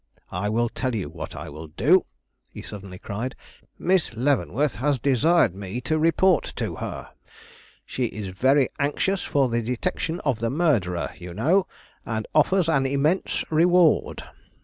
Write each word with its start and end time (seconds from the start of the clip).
I 0.31 0.49
will 0.49 0.67
tell 0.67 0.95
you 0.95 1.09
what 1.09 1.35
I 1.35 1.47
will 1.49 1.67
do," 1.67 2.07
he 2.49 2.63
suddenly 2.63 2.97
cried. 2.97 3.35
"Miss 3.77 4.15
Leavenworth 4.17 4.77
has 4.77 4.97
desired 4.97 5.53
me 5.53 5.79
to 5.81 5.99
report 5.99 6.53
to 6.55 6.77
her; 6.77 7.11
she 7.85 8.05
is 8.05 8.29
very 8.29 8.69
anxious 8.79 9.21
for 9.21 9.47
the 9.47 9.61
detection 9.61 10.19
of 10.21 10.39
the 10.39 10.49
murderer, 10.49 11.11
you 11.19 11.35
know, 11.35 11.67
and 12.03 12.25
offers 12.33 12.67
an 12.67 12.87
immense 12.87 13.45
reward. 13.51 14.23